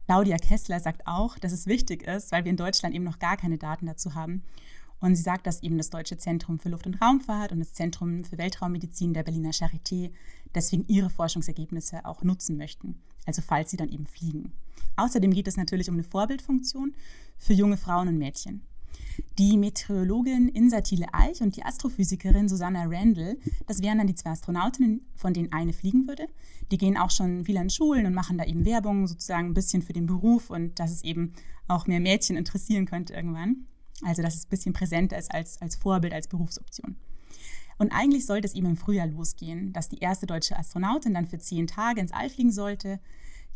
Claudia 0.07 0.39
Kessler 0.39 0.81
sagt 0.81 1.07
auch, 1.07 1.39
dass 1.39 1.53
es 1.53 1.69
wichtig 1.69 2.03
ist, 2.03 2.33
weil 2.33 2.45
wir 2.45 2.51
in 2.51 2.57
Deutschland 2.57 2.97
eben 2.97 3.05
noch 3.05 3.21
gar 3.21 3.37
keine 3.37 3.59
Daten 3.59 3.87
dazu 3.87 4.17
haben. 4.17 4.43
Und 5.01 5.17
sie 5.17 5.23
sagt, 5.23 5.47
dass 5.47 5.63
eben 5.63 5.79
das 5.79 5.91
Deutsche 5.91 6.19
Zentrum 6.19 6.59
für 6.59 6.69
Luft- 6.69 6.87
und 6.87 7.01
Raumfahrt 7.01 7.53
und 7.53 7.59
das 7.59 7.73
Zentrum 7.73 8.25
für 8.25 8.39
Weltraummedizin 8.39 9.15
der 9.15 9.23
Berliner 9.23 9.51
Charité 9.51 10.11
deswegen 10.55 10.85
ihre 10.89 11.11
Forschungsergebnisse 11.11 12.05
auch 12.05 12.23
nutzen 12.23 12.57
möchten, 12.57 12.97
also 13.27 13.43
falls 13.43 13.71
sie 13.71 13.77
dann 13.77 13.89
eben 13.89 14.07
fliegen. 14.07 14.53
Außerdem 14.97 15.33
geht 15.33 15.49
es 15.49 15.57
natürlich 15.57 15.89
um 15.89 15.95
eine 15.95 16.05
Vorbildfunktion 16.05 16.95
für 17.39 17.55
junge 17.55 17.77
Frauen 17.77 18.09
und 18.09 18.19
Mädchen. 18.19 18.63
Die 19.39 19.57
Meteorologin 19.57 20.49
Insa 20.49 20.81
Thiele 20.83 21.07
Eich 21.13 21.41
und 21.41 21.57
die 21.57 21.63
Astrophysikerin 21.63 22.49
Susanna 22.49 22.85
Randall, 22.85 23.39
das 23.67 23.83
wären 23.83 23.99
dann 23.99 24.07
die 24.07 24.15
zwei 24.15 24.31
Astronautinnen, 24.31 25.07
von 25.15 25.33
denen 25.33 25.53
eine 25.53 25.73
fliegen 25.73 26.07
würde. 26.07 26.27
Die 26.71 26.79
gehen 26.79 26.97
auch 26.97 27.11
schon 27.11 27.45
viel 27.45 27.57
an 27.57 27.71
Schulen 27.71 28.07
und 28.07 28.15
machen 28.15 28.39
da 28.39 28.45
eben 28.45 28.65
Werbung 28.65 29.07
sozusagen 29.07 29.49
ein 29.49 29.55
bisschen 29.55 29.83
für 29.83 29.93
den 29.93 30.07
Beruf 30.07 30.51
und 30.51 30.79
dass 30.79 30.91
es 30.91 31.03
eben 31.03 31.33
auch 31.69 31.87
mehr 31.87 32.01
Mädchen 32.01 32.37
interessieren 32.37 32.87
könnte 32.87 33.15
irgendwann. 33.15 33.67
Also 34.05 34.23
dass 34.23 34.35
es 34.35 34.47
ein 34.47 34.51
bisschen 34.51 34.73
präsenter 34.73 35.19
ist 35.19 35.33
als, 35.33 35.61
als 35.61 35.77
Vorbild, 35.77 36.13
als 36.13 36.29
Berufsoption. 36.29 36.97
Und 37.79 37.93
eigentlich 37.93 38.27
sollte 38.27 38.47
es 38.47 38.55
eben 38.55 38.67
im 38.67 38.77
Frühjahr 38.77 39.07
losgehen, 39.07 39.73
dass 39.73 39.89
die 39.89 40.01
erste 40.01 40.27
deutsche 40.27 40.59
Astronautin 40.59 41.15
dann 41.15 41.27
für 41.27 41.39
zehn 41.39 41.67
Tage 41.67 42.01
ins 42.01 42.13
All 42.13 42.29
fliegen 42.29 42.53
sollte. 42.53 43.01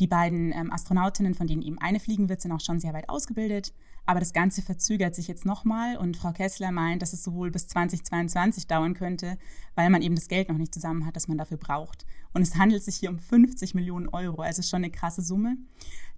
Die 0.01 0.07
beiden 0.07 0.51
ähm, 0.53 0.73
Astronautinnen, 0.73 1.35
von 1.35 1.47
denen 1.47 1.63
eben 1.63 1.79
eine 1.79 2.01
fliegen 2.01 2.29
wird, 2.29 2.41
sind 2.41 2.53
auch 2.53 2.61
schon 2.61 2.81
sehr 2.81 2.95
weit 2.95 3.09
ausgebildet. 3.09 3.75
Aber 4.07 4.21
das 4.21 4.33
Ganze 4.33 4.61
verzögert 4.61 5.15
sich 5.15 5.29
jetzt 5.29 5.47
nochmal 5.47 5.97
und 5.97 6.17
Frau 6.17 6.33
Kessler 6.33 6.73
meint, 6.73 7.01
dass 7.01 7.13
es 7.13 7.25
sowohl 7.25 7.51
bis 7.51 7.69
2022 7.69 8.67
dauern 8.67 8.95
könnte, 8.95 9.39
weil 9.75 9.89
man 9.89 10.03
eben 10.03 10.15
das 10.15 10.29
Geld 10.29 10.49
noch 10.49 10.59
nicht 10.59 10.75
zusammen 10.75 11.07
hat, 11.07 11.17
das 11.17 11.29
man 11.29 11.39
dafür 11.39 11.57
braucht. 11.57 12.05
Und 12.35 12.43
es 12.43 12.57
handelt 12.57 12.83
sich 12.83 12.97
hier 12.97 13.11
um 13.11 13.19
50 13.19 13.75
Millionen 13.75 14.09
Euro, 14.09 14.43
also 14.43 14.63
schon 14.63 14.85
eine 14.85 14.91
krasse 14.91 15.23
Summe. 15.23 15.57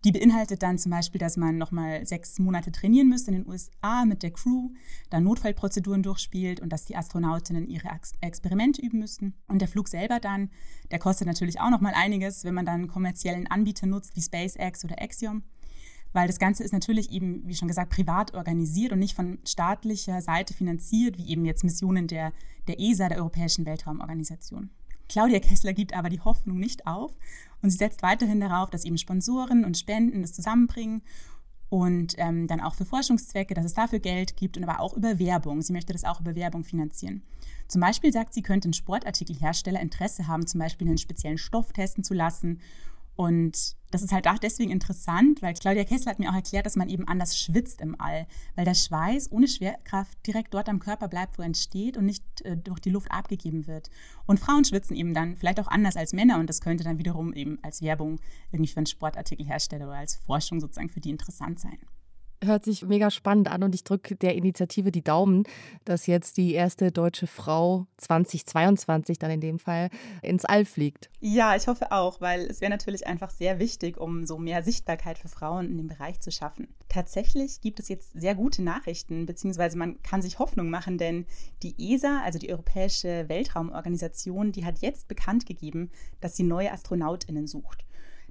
Die 0.06 0.12
beinhaltet 0.12 0.62
dann 0.62 0.78
zum 0.78 0.92
Beispiel, 0.92 1.18
dass 1.18 1.36
man 1.36 1.58
nochmal 1.58 2.06
sechs 2.06 2.38
Monate 2.38 2.70
trainieren 2.70 3.08
müsste 3.08 3.32
in 3.32 3.38
den 3.42 3.48
USA 3.48 4.04
mit 4.04 4.22
der 4.22 4.30
Crew, 4.30 4.70
dann 5.10 5.24
Notfallprozeduren 5.24 6.04
durchspielt 6.04 6.60
und 6.60 6.68
dass 6.72 6.84
die 6.84 6.94
Astronautinnen 6.94 7.66
ihre 7.68 7.88
Experimente 8.20 8.80
üben 8.80 9.00
müssten. 9.00 9.34
Und 9.48 9.60
der 9.60 9.66
Flug 9.66 9.88
selber 9.88 10.20
dann, 10.20 10.50
der 10.92 11.00
kostet 11.00 11.26
natürlich 11.26 11.60
auch 11.60 11.70
nochmal 11.70 11.92
einiges, 11.96 12.44
wenn 12.44 12.54
man 12.54 12.64
dann 12.64 12.86
kommerziellen 12.86 13.48
Anbieter 13.48 13.88
nutzt 13.88 14.14
wie 14.14 14.22
SpaceX 14.22 14.84
oder 14.84 15.02
Axiom 15.02 15.42
weil 16.12 16.28
das 16.28 16.38
Ganze 16.38 16.64
ist 16.64 16.72
natürlich 16.72 17.12
eben, 17.12 17.46
wie 17.46 17.54
schon 17.54 17.68
gesagt, 17.68 17.92
privat 17.92 18.32
organisiert 18.32 18.92
und 18.92 19.00
nicht 19.00 19.14
von 19.14 19.38
staatlicher 19.44 20.22
Seite 20.22 20.54
finanziert, 20.54 21.18
wie 21.18 21.28
eben 21.28 21.44
jetzt 21.44 21.62
Missionen 21.62 22.06
der, 22.06 22.32
der 22.68 22.80
ESA, 22.80 23.10
der 23.10 23.18
Europäischen 23.18 23.66
Weltraumorganisation. 23.66 24.70
Claudia 25.08 25.40
Kessler 25.40 25.72
gibt 25.72 25.94
aber 25.94 26.08
die 26.08 26.20
Hoffnung 26.20 26.58
nicht 26.58 26.86
auf 26.86 27.12
und 27.62 27.70
sie 27.70 27.76
setzt 27.76 28.02
weiterhin 28.02 28.40
darauf, 28.40 28.70
dass 28.70 28.84
eben 28.84 28.98
Sponsoren 28.98 29.64
und 29.64 29.78
Spenden 29.78 30.22
das 30.22 30.32
zusammenbringen 30.32 31.02
und 31.68 32.14
ähm, 32.18 32.46
dann 32.46 32.60
auch 32.60 32.74
für 32.74 32.84
Forschungszwecke, 32.84 33.54
dass 33.54 33.64
es 33.64 33.74
dafür 33.74 33.98
Geld 33.98 34.36
gibt 34.36 34.56
und 34.56 34.64
aber 34.64 34.80
auch 34.80 34.94
über 34.94 35.18
Werbung. 35.18 35.62
Sie 35.62 35.72
möchte 35.72 35.92
das 35.92 36.04
auch 36.04 36.20
über 36.20 36.34
Werbung 36.36 36.64
finanzieren. 36.64 37.22
Zum 37.68 37.80
Beispiel 37.80 38.12
sagt 38.12 38.34
sie, 38.34 38.42
könnte 38.42 38.68
ein 38.68 38.72
Sportartikelhersteller 38.72 39.80
Interesse 39.80 40.28
haben, 40.28 40.46
zum 40.46 40.60
Beispiel 40.60 40.86
einen 40.86 40.98
speziellen 40.98 41.38
Stoff 41.38 41.72
testen 41.72 42.04
zu 42.04 42.14
lassen 42.14 42.60
und 43.16 43.76
das 43.90 44.02
ist 44.02 44.12
halt 44.12 44.28
auch 44.28 44.38
deswegen 44.38 44.70
interessant, 44.70 45.40
weil 45.40 45.54
Claudia 45.54 45.84
Kessler 45.84 46.10
hat 46.10 46.18
mir 46.18 46.30
auch 46.30 46.34
erklärt, 46.34 46.66
dass 46.66 46.76
man 46.76 46.90
eben 46.90 47.08
anders 47.08 47.38
schwitzt 47.38 47.80
im 47.80 47.98
All, 47.98 48.26
weil 48.54 48.66
der 48.66 48.74
Schweiß 48.74 49.32
ohne 49.32 49.48
Schwerkraft 49.48 50.18
direkt 50.26 50.52
dort 50.52 50.68
am 50.68 50.80
Körper 50.80 51.08
bleibt, 51.08 51.38
wo 51.38 51.42
er 51.42 51.46
entsteht 51.46 51.96
und 51.96 52.04
nicht 52.04 52.22
äh, 52.42 52.58
durch 52.58 52.80
die 52.80 52.90
Luft 52.90 53.10
abgegeben 53.10 53.66
wird. 53.66 53.88
Und 54.26 54.38
Frauen 54.38 54.64
schwitzen 54.64 54.96
eben 54.96 55.14
dann 55.14 55.36
vielleicht 55.36 55.60
auch 55.60 55.68
anders 55.68 55.96
als 55.96 56.12
Männer 56.12 56.38
und 56.38 56.48
das 56.48 56.60
könnte 56.60 56.84
dann 56.84 56.98
wiederum 56.98 57.32
eben 57.32 57.58
als 57.62 57.80
Werbung 57.80 58.20
irgendwie 58.52 58.70
für 58.70 58.78
einen 58.78 58.86
Sportartikelhersteller 58.86 59.86
oder 59.86 59.98
als 59.98 60.16
Forschung 60.16 60.60
sozusagen 60.60 60.90
für 60.90 61.00
die 61.00 61.10
interessant 61.10 61.58
sein 61.58 61.78
hört 62.46 62.64
sich 62.64 62.82
mega 62.82 63.10
spannend 63.10 63.50
an 63.50 63.62
und 63.62 63.74
ich 63.74 63.84
drücke 63.84 64.16
der 64.16 64.34
Initiative 64.34 64.90
die 64.90 65.02
Daumen, 65.02 65.44
dass 65.84 66.06
jetzt 66.06 66.36
die 66.36 66.54
erste 66.54 66.92
deutsche 66.92 67.26
Frau 67.26 67.86
2022 67.98 69.18
dann 69.18 69.30
in 69.30 69.40
dem 69.40 69.58
Fall 69.58 69.90
ins 70.22 70.44
All 70.44 70.64
fliegt. 70.64 71.10
Ja, 71.20 71.56
ich 71.56 71.66
hoffe 71.66 71.92
auch, 71.92 72.20
weil 72.20 72.42
es 72.42 72.60
wäre 72.60 72.70
natürlich 72.70 73.06
einfach 73.06 73.30
sehr 73.30 73.58
wichtig, 73.58 73.98
um 73.98 74.26
so 74.26 74.38
mehr 74.38 74.62
Sichtbarkeit 74.62 75.18
für 75.18 75.28
Frauen 75.28 75.70
in 75.70 75.76
dem 75.76 75.88
Bereich 75.88 76.20
zu 76.20 76.30
schaffen. 76.30 76.68
Tatsächlich 76.88 77.60
gibt 77.60 77.80
es 77.80 77.88
jetzt 77.88 78.12
sehr 78.14 78.34
gute 78.34 78.62
Nachrichten, 78.62 79.26
beziehungsweise 79.26 79.76
man 79.76 80.00
kann 80.02 80.22
sich 80.22 80.38
Hoffnung 80.38 80.70
machen, 80.70 80.98
denn 80.98 81.26
die 81.62 81.74
ESA, 81.78 82.22
also 82.24 82.38
die 82.38 82.50
Europäische 82.50 83.28
Weltraumorganisation, 83.28 84.52
die 84.52 84.64
hat 84.64 84.78
jetzt 84.78 85.08
bekannt 85.08 85.46
gegeben, 85.46 85.90
dass 86.20 86.36
sie 86.36 86.44
neue 86.44 86.72
Astronautinnen 86.72 87.46
sucht. 87.46 87.84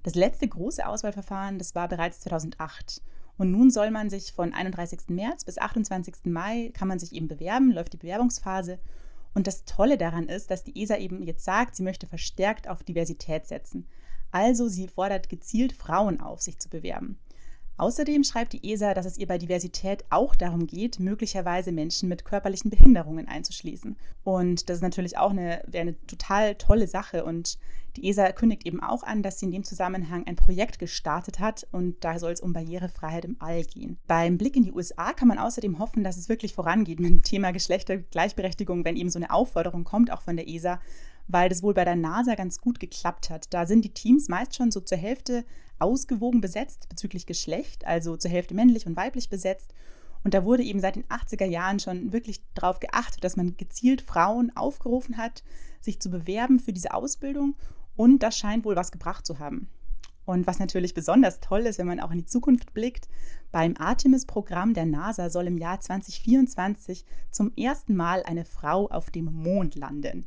Das 0.06 0.14
letzte 0.14 0.48
große 0.48 0.86
Auswahlverfahren, 0.86 1.58
das 1.58 1.74
war 1.74 1.88
bereits 1.88 2.22
2008. 2.22 3.02
Und 3.38 3.52
nun 3.52 3.70
soll 3.70 3.92
man 3.92 4.10
sich 4.10 4.32
von 4.32 4.54
31. 4.54 5.10
März 5.10 5.44
bis 5.44 5.58
28. 5.58 6.26
Mai 6.26 6.72
kann 6.74 6.88
man 6.88 7.00
sich 7.00 7.14
eben 7.14 7.28
bewerben, 7.28 7.72
läuft 7.72 7.94
die 7.94 7.98
Bewerbungsphase. 7.98 8.80
Und 9.34 9.48
das 9.48 9.66
Tolle 9.66 9.98
daran 9.98 10.30
ist, 10.30 10.50
dass 10.50 10.64
die 10.64 10.82
ESA 10.82 10.98
eben 10.98 11.22
jetzt 11.22 11.44
sagt, 11.44 11.76
sie 11.76 11.84
möchte 11.84 12.08
verstärkt 12.08 12.70
auf 12.70 12.84
Diversität 12.84 13.46
setzen. 13.46 13.88
Also 14.32 14.68
sie 14.68 14.88
fordert 14.88 15.30
gezielt 15.30 15.74
Frauen 15.74 16.22
auf, 16.22 16.42
sich 16.42 16.60
zu 16.60 16.70
bewerben. 16.70 17.20
Außerdem 17.78 18.24
schreibt 18.24 18.54
die 18.54 18.72
ESA, 18.72 18.94
dass 18.94 19.06
es 19.06 19.18
ihr 19.18 19.28
bei 19.28 19.38
Diversität 19.38 20.06
auch 20.10 20.36
darum 20.36 20.66
geht, 20.66 21.00
möglicherweise 21.00 21.74
Menschen 21.74 22.08
mit 22.08 22.24
körperlichen 22.24 22.70
Behinderungen 22.70 23.28
einzuschließen. 23.28 23.98
Und 24.24 24.70
das 24.70 24.78
ist 24.78 24.82
natürlich 24.82 25.18
auch 25.18 25.32
eine, 25.32 25.64
eine 25.74 25.96
total 26.08 26.56
tolle 26.56 26.88
Sache. 26.88 27.26
Und 27.26 27.58
die 27.98 28.08
ESA 28.08 28.32
kündigt 28.32 28.66
eben 28.66 28.82
auch 28.82 29.04
an, 29.04 29.24
dass 29.24 29.40
sie 29.40 29.48
in 29.48 29.52
dem 29.52 29.64
Zusammenhang 29.66 30.26
ein 30.26 30.38
Projekt 30.38 30.80
gestartet 30.80 31.40
hat 31.40 31.68
und 31.72 32.04
da 32.04 32.20
soll 32.20 32.32
es 32.32 32.42
um 32.42 32.54
Barrierefreiheit 32.54 33.26
im 33.26 33.38
All 33.40 33.64
gehen. 33.64 33.98
Beim 34.08 34.38
Blick 34.38 34.56
in 34.56 34.64
die 34.64 34.74
USA 34.74 35.14
kann 35.14 35.28
man 35.28 35.38
außerdem 35.38 35.80
hoffen, 35.80 36.04
dass 36.04 36.18
es 36.18 36.30
wirklich 36.30 36.54
vorangeht 36.54 37.00
mit 37.00 37.10
dem 37.10 37.24
Thema 37.24 37.52
Geschlechtergleichberechtigung, 37.52 38.86
wenn 38.86 38.98
eben 38.98 39.10
so 39.10 39.20
eine 39.20 39.32
Aufforderung 39.32 39.84
kommt, 39.84 40.12
auch 40.12 40.22
von 40.22 40.36
der 40.36 40.48
ESA 40.48 40.80
weil 41.28 41.50
das 41.50 41.64
wohl 41.64 41.74
bei 41.74 41.86
der 41.86 41.96
NASA 41.96 42.36
ganz 42.36 42.60
gut 42.62 42.80
geklappt 42.80 43.30
hat. 43.30 43.54
Da 43.54 43.66
sind 43.66 43.84
die 43.84 43.94
Teams 43.94 44.28
meist 44.28 44.56
schon 44.56 44.72
so 44.72 44.80
zur 44.80 44.98
Hälfte 44.98 45.44
ausgewogen 45.80 46.42
besetzt 46.42 46.90
bezüglich 46.90 47.26
Geschlecht, 47.26 47.86
also 47.86 48.18
zur 48.18 48.32
Hälfte 48.32 48.54
männlich 48.54 48.86
und 48.86 48.96
weiblich 48.96 49.30
besetzt. 49.30 49.74
Und 50.24 50.34
da 50.34 50.44
wurde 50.44 50.64
eben 50.64 50.80
seit 50.80 50.96
den 50.96 51.06
80er 51.06 51.46
Jahren 51.46 51.80
schon 51.80 52.12
wirklich 52.12 52.42
darauf 52.56 52.80
geachtet, 52.80 53.24
dass 53.24 53.36
man 53.36 53.58
gezielt 53.58 54.02
Frauen 54.02 54.52
aufgerufen 54.56 55.18
hat, 55.18 55.44
sich 55.82 56.00
zu 56.00 56.10
bewerben 56.10 56.60
für 56.60 56.74
diese 56.74 56.94
Ausbildung. 56.94 57.56
Und 57.96 58.24
das 58.24 58.38
scheint 58.38 58.66
wohl 58.66 58.76
was 58.76 58.92
gebracht 58.92 59.26
zu 59.26 59.40
haben. 59.40 59.70
Und 60.26 60.48
was 60.48 60.58
natürlich 60.58 60.96
besonders 60.96 61.40
toll 61.40 61.62
ist, 61.62 61.78
wenn 61.78 61.86
man 61.86 62.00
auch 62.00 62.12
in 62.12 62.18
die 62.18 62.26
Zukunft 62.26 62.74
blickt, 62.74 63.08
beim 63.52 63.76
Artemis-Programm 63.78 64.74
der 64.74 64.88
NASA 64.88 65.30
soll 65.30 65.46
im 65.46 65.58
Jahr 65.58 65.80
2024 65.80 67.06
zum 67.30 67.54
ersten 67.56 67.96
Mal 67.96 68.24
eine 68.24 68.44
Frau 68.44 68.88
auf 68.90 69.12
dem 69.12 69.26
Mond 69.26 69.76
landen. 69.76 70.26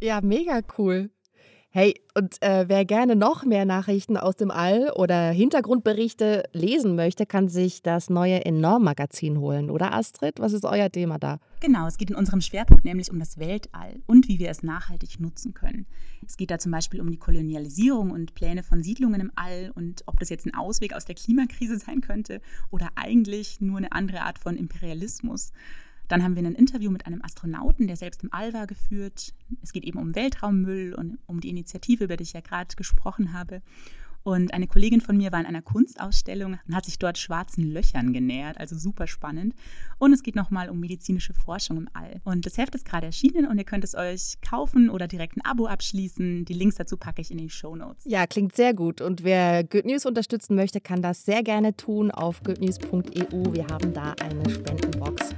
Ja, 0.00 0.20
mega 0.20 0.60
cool. 0.78 1.10
Hey, 1.72 1.94
und 2.16 2.42
äh, 2.42 2.64
wer 2.66 2.84
gerne 2.84 3.14
noch 3.14 3.44
mehr 3.44 3.64
Nachrichten 3.64 4.16
aus 4.16 4.34
dem 4.34 4.50
All 4.50 4.90
oder 4.90 5.30
Hintergrundberichte 5.30 6.42
lesen 6.52 6.96
möchte, 6.96 7.26
kann 7.26 7.46
sich 7.46 7.80
das 7.80 8.10
neue 8.10 8.44
Enorm-Magazin 8.44 9.38
holen, 9.38 9.70
oder 9.70 9.94
Astrid? 9.94 10.40
Was 10.40 10.52
ist 10.52 10.64
euer 10.64 10.90
Thema 10.90 11.20
da? 11.20 11.38
Genau, 11.60 11.86
es 11.86 11.96
geht 11.96 12.10
in 12.10 12.16
unserem 12.16 12.40
Schwerpunkt 12.40 12.84
nämlich 12.84 13.12
um 13.12 13.20
das 13.20 13.38
Weltall 13.38 14.00
und 14.08 14.26
wie 14.26 14.40
wir 14.40 14.50
es 14.50 14.64
nachhaltig 14.64 15.20
nutzen 15.20 15.54
können. 15.54 15.86
Es 16.26 16.36
geht 16.36 16.50
da 16.50 16.58
zum 16.58 16.72
Beispiel 16.72 17.00
um 17.00 17.08
die 17.08 17.18
Kolonialisierung 17.18 18.10
und 18.10 18.34
Pläne 18.34 18.64
von 18.64 18.82
Siedlungen 18.82 19.20
im 19.20 19.32
All 19.36 19.70
und 19.72 20.02
ob 20.06 20.18
das 20.18 20.28
jetzt 20.28 20.46
ein 20.46 20.54
Ausweg 20.56 20.92
aus 20.92 21.04
der 21.04 21.14
Klimakrise 21.14 21.78
sein 21.78 22.00
könnte 22.00 22.40
oder 22.72 22.88
eigentlich 22.96 23.60
nur 23.60 23.78
eine 23.78 23.92
andere 23.92 24.22
Art 24.22 24.40
von 24.40 24.56
Imperialismus. 24.56 25.52
Dann 26.10 26.24
haben 26.24 26.34
wir 26.34 26.42
ein 26.42 26.56
Interview 26.56 26.90
mit 26.90 27.06
einem 27.06 27.22
Astronauten, 27.22 27.86
der 27.86 27.94
selbst 27.94 28.24
im 28.24 28.32
All 28.32 28.52
war, 28.52 28.66
geführt. 28.66 29.32
Es 29.62 29.72
geht 29.72 29.84
eben 29.84 30.00
um 30.00 30.16
Weltraummüll 30.16 30.92
und 30.92 31.18
um 31.26 31.40
die 31.40 31.48
Initiative, 31.48 32.02
über 32.02 32.16
die 32.16 32.24
ich 32.24 32.32
ja 32.32 32.40
gerade 32.40 32.74
gesprochen 32.74 33.32
habe. 33.32 33.62
Und 34.22 34.52
eine 34.52 34.66
Kollegin 34.66 35.00
von 35.00 35.16
mir 35.16 35.30
war 35.32 35.40
in 35.40 35.46
einer 35.46 35.62
Kunstausstellung 35.62 36.58
und 36.66 36.74
hat 36.74 36.84
sich 36.84 36.98
dort 36.98 37.16
schwarzen 37.16 37.62
Löchern 37.62 38.12
genähert, 38.12 38.58
also 38.58 38.76
super 38.76 39.06
spannend. 39.06 39.54
Und 39.98 40.12
es 40.12 40.22
geht 40.22 40.34
nochmal 40.34 40.68
um 40.68 40.80
medizinische 40.80 41.32
Forschung 41.32 41.78
im 41.78 41.88
All. 41.92 42.20
Und 42.24 42.44
das 42.44 42.58
Heft 42.58 42.74
ist 42.74 42.84
gerade 42.84 43.06
erschienen 43.06 43.46
und 43.46 43.56
ihr 43.56 43.64
könnt 43.64 43.84
es 43.84 43.94
euch 43.94 44.34
kaufen 44.46 44.90
oder 44.90 45.06
direkt 45.06 45.36
ein 45.36 45.44
Abo 45.44 45.68
abschließen. 45.68 46.44
Die 46.44 46.52
Links 46.54 46.74
dazu 46.74 46.96
packe 46.96 47.22
ich 47.22 47.30
in 47.30 47.38
die 47.38 47.50
Show 47.50 47.76
Notes. 47.76 48.04
Ja, 48.04 48.26
klingt 48.26 48.56
sehr 48.56 48.74
gut. 48.74 49.00
Und 49.00 49.22
wer 49.22 49.62
Good 49.62 49.86
News 49.86 50.04
unterstützen 50.04 50.56
möchte, 50.56 50.80
kann 50.80 51.02
das 51.02 51.24
sehr 51.24 51.44
gerne 51.44 51.76
tun 51.76 52.10
auf 52.10 52.42
goodnews.eu. 52.42 53.52
Wir 53.52 53.66
haben 53.68 53.94
da 53.94 54.14
eine 54.20 54.50
Spendenbox. 54.50 55.30